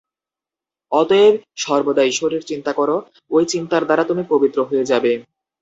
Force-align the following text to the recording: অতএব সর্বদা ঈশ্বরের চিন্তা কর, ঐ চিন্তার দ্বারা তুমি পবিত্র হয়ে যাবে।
অতএব 0.91 1.33
সর্বদা 1.57 2.03
ঈশ্বরের 2.03 2.41
চিন্তা 2.43 2.71
কর, 2.73 2.89
ঐ 3.31 3.37
চিন্তার 3.45 3.83
দ্বারা 3.85 4.03
তুমি 4.03 4.23
পবিত্র 4.29 4.59
হয়ে 4.63 4.85
যাবে। 4.85 5.11